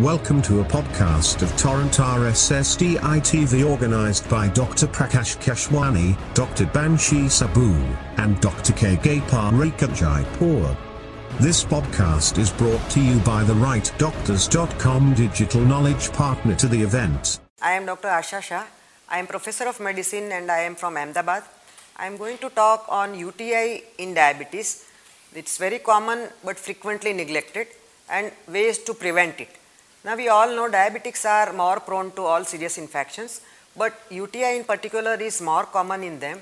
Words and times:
Welcome 0.00 0.42
to 0.42 0.58
a 0.58 0.64
podcast 0.64 1.42
of 1.42 1.56
Torrent 1.56 1.92
RSSDI 1.92 2.98
TV 2.98 3.64
organized 3.64 4.28
by 4.28 4.48
Dr. 4.48 4.88
Prakash 4.88 5.38
Kashwani, 5.38 6.18
Dr. 6.34 6.66
Banshi 6.66 7.26
Saboo, 7.30 7.78
and 8.16 8.40
Dr. 8.40 8.72
K. 8.72 8.96
Parika 8.96 9.86
Jaipur. 9.94 10.76
This 11.38 11.62
podcast 11.62 12.38
is 12.38 12.50
brought 12.50 12.90
to 12.90 13.00
you 13.00 13.20
by 13.20 13.44
the 13.44 13.54
RightDoctors.com 13.54 15.14
digital 15.14 15.60
knowledge 15.60 16.12
partner 16.12 16.56
to 16.56 16.66
the 16.66 16.82
event. 16.82 17.38
I 17.62 17.74
am 17.74 17.86
Dr. 17.86 18.08
Asha 18.08 18.42
Shah. 18.42 18.64
I 19.08 19.20
am 19.20 19.28
professor 19.28 19.68
of 19.68 19.78
medicine 19.78 20.32
and 20.32 20.50
I 20.50 20.62
am 20.62 20.74
from 20.74 20.96
Ahmedabad. 20.96 21.44
I 21.98 22.08
am 22.08 22.16
going 22.16 22.38
to 22.38 22.50
talk 22.50 22.86
on 22.88 23.16
UTI 23.16 23.84
in 23.98 24.14
diabetes. 24.14 24.86
It's 25.36 25.56
very 25.56 25.78
common 25.78 26.30
but 26.44 26.58
frequently 26.58 27.12
neglected 27.12 27.68
and 28.10 28.32
ways 28.48 28.78
to 28.80 28.94
prevent 28.94 29.40
it. 29.40 29.50
Now 30.04 30.16
we 30.16 30.28
all 30.28 30.48
know 30.48 30.68
diabetics 30.70 31.24
are 31.24 31.50
more 31.54 31.80
prone 31.80 32.10
to 32.12 32.22
all 32.24 32.44
serious 32.44 32.76
infections, 32.76 33.40
but 33.74 33.94
UTI 34.10 34.58
in 34.58 34.64
particular 34.64 35.14
is 35.14 35.40
more 35.40 35.64
common 35.64 36.02
in 36.02 36.18
them. 36.18 36.40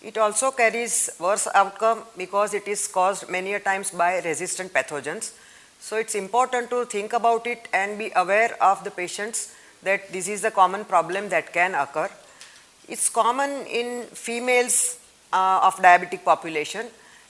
It 0.00 0.16
also 0.16 0.50
carries 0.52 1.10
worse 1.18 1.46
outcome 1.54 2.04
because 2.16 2.54
it 2.54 2.66
is 2.66 2.88
caused 2.88 3.28
many 3.28 3.52
a 3.52 3.60
times 3.60 3.90
by 3.90 4.22
resistant 4.22 4.72
pathogens. 4.72 5.32
So 5.80 5.96
it's 5.96 6.14
important 6.14 6.70
to 6.70 6.86
think 6.86 7.12
about 7.12 7.46
it 7.46 7.68
and 7.74 7.98
be 7.98 8.10
aware 8.16 8.56
of 8.62 8.82
the 8.84 8.90
patients 8.90 9.54
that 9.82 10.10
this 10.10 10.26
is 10.26 10.42
a 10.44 10.50
common 10.50 10.86
problem 10.86 11.28
that 11.28 11.52
can 11.52 11.74
occur. 11.74 12.08
It's 12.88 13.10
common 13.10 13.66
in 13.66 14.04
females 14.12 14.98
uh, 15.30 15.60
of 15.62 15.74
diabetic 15.76 16.24
population 16.24 16.86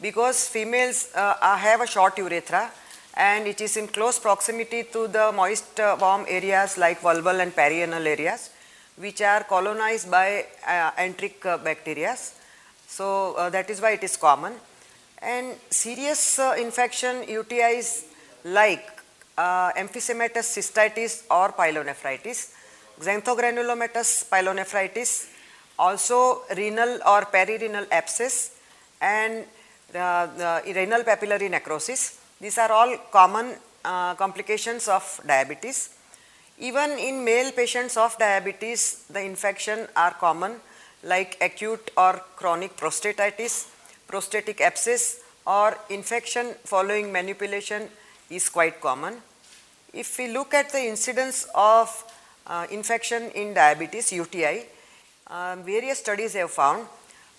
because 0.00 0.48
females 0.48 1.10
uh, 1.14 1.56
have 1.58 1.82
a 1.82 1.86
short 1.86 2.16
urethra 2.16 2.70
and 3.18 3.48
it 3.48 3.60
is 3.60 3.76
in 3.76 3.88
close 3.88 4.18
proximity 4.20 4.84
to 4.84 5.08
the 5.08 5.32
moist 5.32 5.80
uh, 5.80 5.96
warm 6.00 6.24
areas 6.28 6.78
like 6.78 7.00
vulval 7.00 7.40
and 7.42 7.52
perianal 7.52 8.06
areas 8.06 8.50
which 8.96 9.20
are 9.20 9.42
colonized 9.42 10.08
by 10.10 10.46
uh, 10.66 10.90
enteric 10.98 11.44
uh, 11.44 11.58
bacteria. 11.58 12.16
So 12.86 13.34
uh, 13.34 13.50
that 13.50 13.70
is 13.70 13.80
why 13.80 13.92
it 13.92 14.04
is 14.04 14.16
common. 14.16 14.54
And 15.20 15.56
serious 15.68 16.38
uh, 16.38 16.54
infection 16.58 17.24
UTIs 17.24 18.04
like 18.44 18.86
uh, 19.36 19.72
emphysematous 19.72 20.46
cystitis 20.56 21.24
or 21.30 21.52
pyelonephritis, 21.52 22.52
xanthogranulomatous 23.00 24.28
pyelonephritis, 24.28 25.28
also 25.78 26.42
renal 26.56 27.00
or 27.06 27.22
perirenal 27.22 27.86
abscess 27.90 28.56
and 29.00 29.44
the 29.92 30.62
renal 30.74 31.02
papillary 31.02 31.48
necrosis 31.48 32.18
these 32.40 32.58
are 32.58 32.70
all 32.70 32.96
common 33.10 33.54
uh, 33.84 34.14
complications 34.14 34.88
of 34.88 35.20
diabetes. 35.26 35.90
Even 36.58 36.90
in 36.98 37.24
male 37.24 37.52
patients 37.52 37.96
of 37.96 38.16
diabetes, 38.18 39.04
the 39.10 39.20
infection 39.20 39.86
are 39.96 40.12
common 40.12 40.56
like 41.02 41.36
acute 41.40 41.90
or 41.96 42.20
chronic 42.36 42.76
prostatitis, 42.76 43.68
prostatic 44.06 44.60
abscess 44.60 45.20
or 45.46 45.76
infection 45.88 46.54
following 46.64 47.12
manipulation 47.12 47.88
is 48.30 48.48
quite 48.48 48.80
common. 48.80 49.14
If 49.92 50.18
we 50.18 50.28
look 50.28 50.52
at 50.52 50.70
the 50.70 50.84
incidence 50.84 51.46
of 51.54 52.04
uh, 52.46 52.66
infection 52.70 53.30
in 53.30 53.54
diabetes, 53.54 54.12
UTI, 54.12 54.66
uh, 55.28 55.56
various 55.64 55.98
studies 55.98 56.34
have 56.34 56.50
found. 56.50 56.86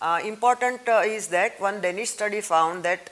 Uh, 0.00 0.20
important 0.24 0.88
uh, 0.88 1.02
is 1.04 1.28
that 1.28 1.60
one 1.60 1.80
Danish 1.80 2.10
study 2.10 2.40
found 2.40 2.82
that 2.82 3.10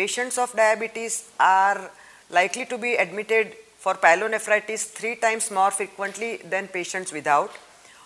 patients 0.00 0.36
of 0.38 0.52
diabetes 0.60 1.14
are 1.38 1.90
likely 2.38 2.64
to 2.72 2.76
be 2.84 2.92
admitted 3.04 3.48
for 3.84 3.94
pyelonephritis 4.04 4.82
three 4.98 5.16
times 5.24 5.50
more 5.58 5.70
frequently 5.70 6.30
than 6.52 6.68
patients 6.78 7.12
without. 7.18 7.50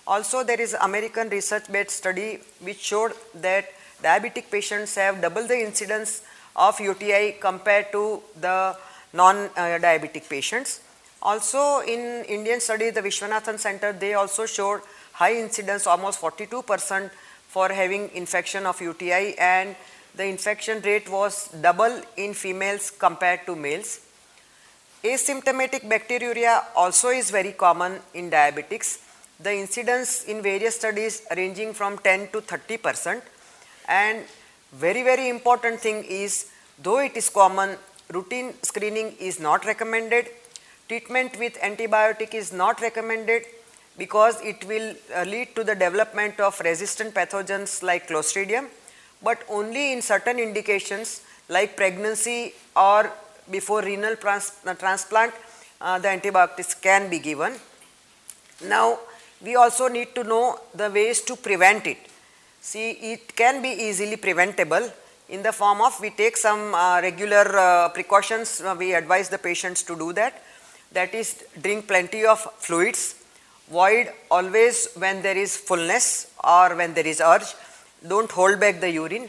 Also, 0.06 0.42
there 0.50 0.60
is 0.60 0.72
American 0.88 1.28
research-based 1.28 1.96
study 2.02 2.30
which 2.66 2.80
showed 2.90 3.12
that 3.46 3.66
diabetic 4.02 4.50
patients 4.50 4.94
have 4.96 5.20
double 5.26 5.46
the 5.52 5.58
incidence 5.68 6.22
of 6.56 6.80
UTI 6.80 7.24
compared 7.48 7.86
to 7.92 8.02
the 8.40 8.76
non-diabetic 9.12 10.24
uh, 10.26 10.34
patients. 10.36 10.80
Also, 11.22 11.80
in 11.94 12.24
Indian 12.24 12.60
study, 12.60 12.90
the 12.90 13.02
Vishwanathan 13.08 13.58
Center, 13.58 13.92
they 13.92 14.14
also 14.14 14.46
showed 14.46 14.80
high 15.12 15.36
incidence, 15.46 15.86
almost 15.86 16.20
42% 16.20 17.10
for 17.48 17.68
having 17.68 18.10
infection 18.14 18.66
of 18.66 18.80
UTI 18.80 19.38
and 19.38 19.76
the 20.16 20.24
infection 20.24 20.80
rate 20.82 21.08
was 21.08 21.48
double 21.66 22.00
in 22.16 22.34
females 22.34 22.90
compared 22.90 23.44
to 23.46 23.56
males. 23.56 24.00
Asymptomatic 25.02 25.82
bacteriuria 25.92 26.64
also 26.76 27.08
is 27.08 27.30
very 27.30 27.52
common 27.52 28.00
in 28.14 28.30
diabetics. 28.30 29.00
The 29.40 29.52
incidence 29.52 30.24
in 30.24 30.42
various 30.42 30.76
studies 30.76 31.22
ranging 31.36 31.74
from 31.74 31.98
10 31.98 32.28
to 32.32 32.40
30 32.40 32.76
percent 32.78 33.24
and 33.88 34.22
very 34.72 35.02
very 35.02 35.28
important 35.28 35.80
thing 35.80 36.04
is 36.04 36.50
though 36.82 37.00
it 37.00 37.16
is 37.16 37.28
common 37.28 37.76
routine 38.12 38.54
screening 38.62 39.12
is 39.18 39.38
not 39.40 39.64
recommended 39.64 40.28
treatment 40.88 41.38
with 41.38 41.54
antibiotic 41.68 42.34
is 42.34 42.52
not 42.52 42.80
recommended 42.80 43.42
because 43.96 44.40
it 44.40 44.64
will 44.66 44.94
uh, 45.14 45.22
lead 45.24 45.54
to 45.56 45.64
the 45.64 45.74
development 45.74 46.40
of 46.40 46.58
resistant 46.60 47.14
pathogens 47.14 47.82
like 47.82 48.08
clostridium 48.08 48.66
but 49.28 49.42
only 49.48 49.92
in 49.92 50.00
certain 50.02 50.38
indications 50.38 51.22
like 51.48 51.76
pregnancy 51.76 52.54
or 52.76 53.10
before 53.50 53.82
renal 53.82 54.16
trans 54.16 54.46
transplant 54.82 55.32
uh, 55.80 55.98
the 55.98 56.08
antibiotics 56.08 56.74
can 56.74 57.10
be 57.10 57.18
given. 57.18 57.52
Now 58.64 58.98
we 59.44 59.56
also 59.56 59.88
need 59.88 60.14
to 60.14 60.24
know 60.24 60.58
the 60.74 60.90
ways 60.90 61.20
to 61.22 61.36
prevent 61.36 61.86
it. 61.86 61.98
See 62.60 62.90
it 63.12 63.36
can 63.36 63.60
be 63.60 63.72
easily 63.88 64.16
preventable 64.16 64.90
in 65.28 65.42
the 65.42 65.52
form 65.52 65.80
of 65.80 65.98
we 66.00 66.10
take 66.10 66.36
some 66.36 66.74
uh, 66.74 67.00
regular 67.00 67.46
uh, 67.58 67.88
precautions 67.90 68.60
uh, 68.60 68.74
we 68.78 68.94
advise 68.94 69.28
the 69.28 69.38
patients 69.38 69.82
to 69.82 69.96
do 69.96 70.12
that 70.12 70.42
that 70.92 71.14
is 71.14 71.44
drink 71.62 71.86
plenty 71.86 72.24
of 72.26 72.38
fluids 72.58 73.02
void 73.70 74.12
always 74.30 74.88
when 74.96 75.22
there 75.22 75.36
is 75.36 75.56
fullness 75.56 76.30
or 76.56 76.76
when 76.76 76.92
there 76.92 77.06
is 77.06 77.20
urge 77.20 77.54
don't 78.06 78.30
hold 78.30 78.60
back 78.60 78.80
the 78.80 78.90
urine. 78.90 79.28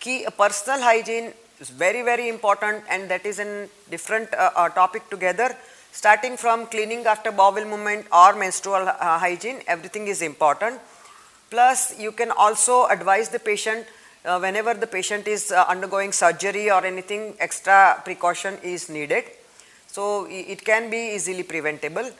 Key 0.00 0.26
personal 0.36 0.80
hygiene 0.80 1.32
is 1.60 1.70
very 1.70 2.02
very 2.02 2.28
important 2.28 2.84
and 2.88 3.10
that 3.10 3.26
is 3.26 3.38
a 3.38 3.68
different 3.90 4.32
uh, 4.34 4.50
uh, 4.56 4.68
topic 4.70 5.08
together. 5.10 5.54
Starting 5.92 6.36
from 6.36 6.66
cleaning 6.66 7.04
after 7.06 7.32
bowel 7.32 7.64
movement 7.64 8.06
or 8.12 8.34
menstrual 8.34 8.88
uh, 8.88 9.18
hygiene, 9.18 9.60
everything 9.66 10.06
is 10.06 10.22
important. 10.22 10.80
Plus 11.50 11.98
you 11.98 12.12
can 12.12 12.30
also 12.30 12.86
advise 12.86 13.28
the 13.30 13.38
patient 13.38 13.86
uh, 14.24 14.38
whenever 14.38 14.74
the 14.74 14.86
patient 14.86 15.26
is 15.26 15.50
uh, 15.50 15.64
undergoing 15.68 16.12
surgery 16.12 16.70
or 16.70 16.84
anything 16.84 17.34
extra 17.40 18.00
precaution 18.04 18.56
is 18.62 18.88
needed. 18.88 19.24
So 19.86 20.26
it 20.30 20.64
can 20.64 20.90
be 20.90 21.14
easily 21.14 21.42
preventable 21.42 22.10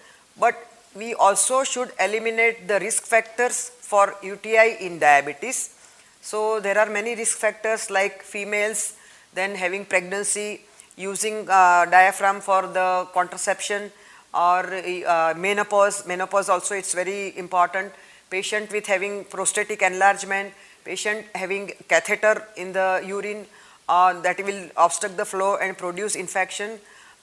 but 0.41 0.57
we 0.95 1.15
also 1.15 1.65
should 1.65 1.91
eliminate 2.01 2.67
the 2.67 2.81
risk 2.81 3.05
factors 3.05 3.71
for 3.81 4.17
UTI 4.23 4.79
in 4.81 4.99
diabetes 4.99 5.78
so 6.21 6.61
there 6.61 6.79
are 6.79 6.91
many 6.91 7.15
risk 7.15 7.39
factors 7.39 7.91
like 7.91 8.23
females, 8.23 8.97
then 9.35 9.55
having 9.55 9.85
pregnancy, 9.85 10.63
using 10.97 11.49
uh, 11.49 11.87
diaphragm 11.87 12.41
for 12.41 12.63
the 12.63 13.07
contraception 13.15 13.91
or 14.35 14.65
uh, 14.67 15.35
menopause. 15.37 16.07
Menopause 16.07 16.49
also 16.49 16.75
it's 16.75 16.93
very 16.93 17.37
important. 17.39 17.93
Patient 18.31 18.71
with 18.73 18.87
having 18.87 19.25
prostatic 19.25 19.81
enlargement, 19.81 20.53
patient 20.85 21.25
having 21.35 21.73
catheter 21.89 22.47
in 22.57 22.73
the 22.73 23.03
urine 23.07 23.47
uh, 23.89 24.21
that 24.21 24.45
will 24.45 24.69
obstruct 24.77 25.17
the 25.17 25.25
flow 25.25 25.57
and 25.57 25.79
produce 25.79 26.15
infection. 26.15 26.79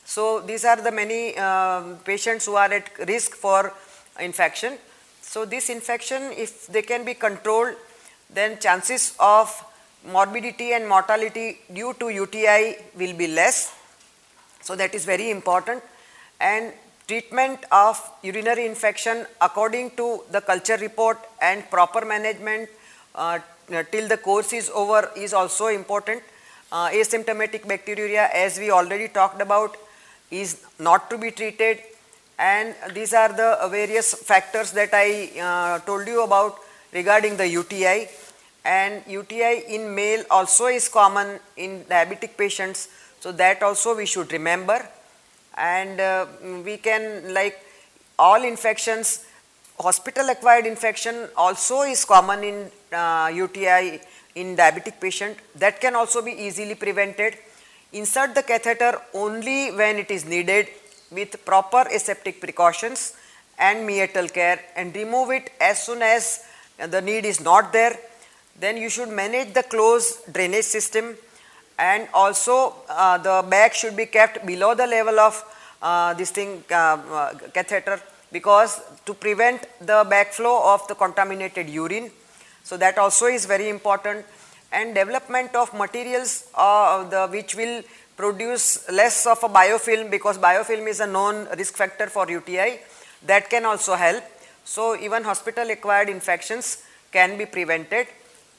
So 0.06 0.40
these 0.40 0.66
are 0.66 0.78
the 0.78 0.92
many 0.92 1.38
um, 1.38 1.98
patients 2.06 2.46
who 2.46 2.56
are 2.56 2.72
at 2.72 2.90
risk 3.08 3.34
for 3.34 3.74
infection. 4.20 4.78
So 5.22 5.46
this 5.46 5.70
infection 5.70 6.32
if 6.32 6.68
they 6.68 6.82
can 6.82 7.04
be 7.04 7.14
controlled 7.14 7.76
then 8.30 8.60
chances 8.60 9.16
of 9.20 9.50
morbidity 10.06 10.74
and 10.74 10.88
mortality 10.88 11.60
due 11.74 11.94
to 12.00 12.10
UTI 12.10 12.76
will 12.98 13.14
be 13.14 13.28
less. 13.28 13.74
So 14.62 14.76
that 14.76 14.94
is 14.94 15.06
very 15.06 15.30
important 15.32 15.84
and 16.40 16.74
treatment 17.08 17.60
of 17.72 18.02
urinary 18.24 18.66
infection 18.66 19.26
according 19.42 19.92
to 19.92 20.24
the 20.32 20.42
culture 20.42 20.78
report 20.78 21.20
and 21.42 21.70
proper 21.70 22.04
management 22.04 22.70
uh, 23.14 23.40
till 23.92 24.08
the 24.08 24.18
course 24.18 24.54
is 24.54 24.70
over 24.74 25.10
is 25.16 25.34
also 25.34 25.68
important. 25.68 26.22
Uh, 26.72 26.90
asymptomatic 26.90 27.62
bacteriuria 27.62 28.30
as 28.34 28.58
we 28.60 28.72
already 28.72 29.08
talked 29.08 29.42
about 29.42 29.78
is 30.32 30.64
not 30.80 31.10
to 31.10 31.18
be 31.18 31.32
treated 31.32 31.80
and 32.38 32.76
these 32.94 33.14
are 33.14 33.32
the 33.32 33.68
various 33.70 34.14
factors 34.14 34.72
that 34.72 34.90
I 34.92 35.30
uh, 35.40 35.80
told 35.86 36.08
you 36.08 36.24
about 36.24 36.60
regarding 36.96 37.38
the 37.38 37.48
UTI 37.48 38.08
and 38.64 39.04
UTI 39.08 39.54
in 39.76 39.94
male 39.94 40.24
also 40.32 40.66
is 40.66 40.90
common 40.90 41.40
in 41.56 41.84
diabetic 41.84 42.36
patients. 42.36 42.90
So 43.20 43.32
that 43.44 43.62
also 43.62 43.96
we 43.96 44.08
should 44.08 44.32
remember. 44.32 44.80
and 45.58 46.00
uh, 46.00 46.26
we 46.66 46.78
can 46.78 47.34
like 47.34 47.60
all 48.20 48.44
infections 48.44 49.26
hospital 49.80 50.30
acquired 50.30 50.66
infection 50.66 51.28
also 51.38 51.82
is 51.82 52.06
common 52.06 52.44
in 52.44 52.72
uh, 52.94 53.30
UTI 53.34 54.00
in 54.36 54.56
diabetic 54.56 55.00
patient 55.00 55.38
that 55.56 55.80
can 55.80 55.96
also 55.96 56.22
be 56.22 56.32
easily 56.32 56.76
prevented 56.76 57.38
insert 57.94 58.36
the 58.36 58.44
catheter 58.44 59.00
only 59.14 59.72
when 59.72 59.98
it 59.98 60.12
is 60.12 60.26
needed 60.26 60.68
with 61.12 61.44
proper 61.46 61.86
aseptic 61.94 62.42
precautions 62.42 63.14
and 63.58 63.86
meatal 63.86 64.28
care 64.28 64.60
and 64.76 64.96
remove 64.96 65.30
it 65.32 65.52
as 65.60 65.82
soon 65.84 66.02
as 66.02 66.44
the 66.78 67.02
need 67.02 67.26
is 67.26 67.40
not 67.40 67.72
there 67.74 67.98
then 68.60 68.78
you 68.78 68.90
should 68.90 69.10
manage 69.10 69.54
the 69.54 69.64
closed 69.64 70.32
drainage 70.34 70.66
system 70.66 71.16
and 71.78 72.08
also 72.14 72.74
uh, 72.90 73.18
the 73.18 73.46
bag 73.50 73.74
should 73.74 73.96
be 73.98 74.06
kept 74.06 74.46
below 74.46 74.74
the 74.74 74.88
level 74.88 75.20
of 75.20 75.44
uh, 75.82 76.14
this 76.14 76.32
thing 76.32 76.64
uh, 76.72 76.76
uh 76.76 77.34
catheter 77.54 78.02
because 78.32 78.82
to 79.06 79.14
prevent 79.14 79.68
the 79.82 80.00
backflow 80.14 80.56
of 80.74 80.88
the 80.88 80.96
contaminated 80.96 81.70
urine. 81.70 82.12
So 82.64 82.78
that 82.78 82.98
also 82.98 83.28
is 83.28 83.46
very 83.46 83.70
important 83.70 84.26
and 84.72 84.96
development 84.96 85.56
of 85.56 85.74
materials 85.74 86.48
uh, 86.56 87.08
the, 87.08 87.28
which 87.28 87.56
will 87.56 87.84
produce 88.18 88.90
less 88.90 89.26
of 89.26 89.44
a 89.44 89.50
biofilm 89.50 90.10
because 90.10 90.38
biofilm 90.38 90.88
is 90.88 91.00
a 91.02 91.08
known 91.08 91.48
risk 91.58 91.76
factor 91.76 92.08
for 92.08 92.30
UTI 92.30 92.80
that 93.26 93.50
can 93.50 93.66
also 93.66 93.96
help. 93.96 94.24
So 94.66 94.98
even 95.00 95.24
hospital 95.24 95.70
acquired 95.70 96.10
infections 96.10 96.84
can 97.12 97.38
be 97.38 97.46
prevented 97.46 98.08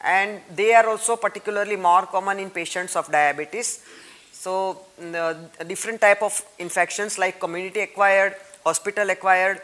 and 0.01 0.41
they 0.55 0.73
are 0.73 0.89
also 0.89 1.17
particularly 1.17 1.77
more 1.77 2.07
common 2.07 2.39
in 2.39 2.51
patients 2.51 2.95
of 2.95 3.11
diabetes. 3.11 3.85
So 4.33 4.79
the 4.99 5.37
different 5.67 6.01
type 6.01 6.23
of 6.23 6.41
infections 6.59 7.19
like 7.19 7.41
community 7.41 7.81
acquired, 7.81 8.37
hospital 8.65 9.11
acquired, 9.11 9.61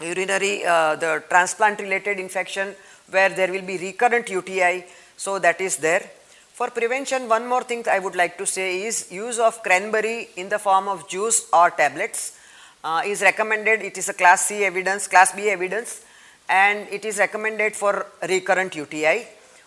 urinary, 0.00 0.64
uh, 0.64 0.96
the 0.96 1.24
transplant 1.30 1.80
related 1.80 2.20
infection 2.20 2.74
where 3.10 3.30
there 3.30 3.50
will 3.50 3.62
be 3.62 3.78
recurrent 3.78 4.28
UTI. 4.28 4.84
So 5.16 5.38
that 5.38 5.60
is 5.60 5.78
there. 5.78 6.10
For 6.52 6.70
prevention, 6.70 7.28
one 7.28 7.48
more 7.48 7.62
thing 7.62 7.84
I 7.90 7.98
would 7.98 8.14
like 8.14 8.36
to 8.38 8.46
say 8.46 8.82
is 8.82 9.10
use 9.10 9.38
of 9.38 9.62
cranberry 9.62 10.28
in 10.36 10.48
the 10.48 10.58
form 10.58 10.88
of 10.88 11.08
juice 11.08 11.48
or 11.52 11.70
tablets 11.70 12.38
uh, 12.84 13.02
is 13.04 13.22
recommended. 13.22 13.82
It 13.82 13.96
is 13.98 14.08
a 14.08 14.14
class 14.14 14.46
C 14.46 14.64
evidence, 14.64 15.08
class 15.08 15.32
B 15.34 15.48
evidence 15.48 16.04
and 16.48 16.86
it 16.90 17.04
is 17.04 17.18
recommended 17.18 17.74
for 17.74 18.06
recurrent 18.28 18.76
UTI. 18.76 19.26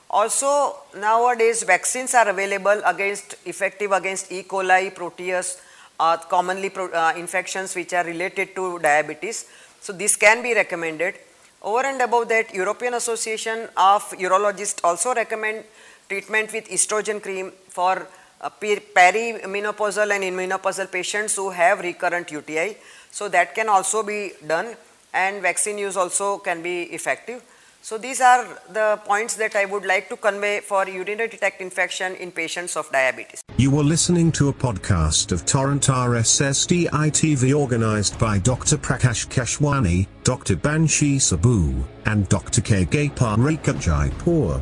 Also 0.10 0.76
nowadays 0.96 1.64
vaccines 1.64 2.14
are 2.14 2.30
available 2.30 2.82
against 2.86 3.36
effective 3.46 3.92
against 3.92 4.32
E. 4.32 4.44
coli, 4.44 4.94
Proteus, 4.94 5.60
uh, 6.00 6.18
commonly 6.18 6.70
pro, 6.70 6.88
uh, 6.90 7.14
infections 7.18 7.76
which 7.76 7.94
are 7.94 8.06
related 8.06 8.56
to 8.56 8.80
diabetes. 8.80 9.46
So 9.82 9.92
this 9.92 10.16
can 10.16 10.44
be 10.44 10.54
recommended. 10.54 11.16
Over 11.62 11.88
and 11.88 12.02
above 12.02 12.30
that 12.30 12.54
European 12.54 12.94
Association 12.94 13.68
of 13.76 14.04
Urologists 14.12 14.80
also 14.84 15.14
recommend 15.14 15.64
treatment 16.08 16.54
with 16.54 16.70
estrogen 16.70 17.22
cream 17.22 17.52
for 17.68 18.08
uh, 18.42 18.50
perimenopausal 18.50 20.12
and 20.12 20.24
imenopausal 20.24 20.92
patients 20.92 21.36
who 21.36 21.50
have 21.50 21.80
recurrent 21.80 22.32
UTI. 22.32 22.78
So 23.12 23.30
that 23.30 23.56
can 23.56 23.70
also 23.70 24.04
be 24.04 24.34
done 24.46 24.76
and 25.14 25.42
vaccine 25.42 25.78
use 25.78 25.98
also 25.98 26.38
can 26.38 26.62
be 26.62 26.84
effective. 26.84 27.44
So 27.82 27.98
these 27.98 28.20
are 28.20 28.46
the 28.70 29.00
points 29.06 29.36
that 29.36 29.56
I 29.56 29.64
would 29.64 29.86
like 29.86 30.10
to 30.10 30.18
convey 30.18 30.60
for 30.60 30.86
urinary 30.88 31.30
tract 31.30 31.62
infection 31.62 32.16
in 32.16 32.32
patients 32.32 32.76
of 32.76 32.92
diabetes. 32.92 33.42
You 33.56 33.72
were 33.72 33.84
listening 33.84 34.32
to 34.34 34.50
a 34.50 34.54
podcast 34.54 35.32
of 35.32 35.46
Torrent 35.46 35.88
RSSDI 35.88 36.90
TV 36.90 37.58
organized 37.58 38.20
by 38.20 38.40
Dr. 38.40 38.78
Prakash 38.78 39.28
Keshwani, 39.28 40.08
Dr. 40.24 40.58
Banshi 40.58 41.16
Saboo, 41.16 41.82
and 42.06 42.28
Dr. 42.28 42.62
K. 42.62 42.84
Gopal 42.84 43.38
Rekha 43.38 43.80
Jaipur. 43.80 44.62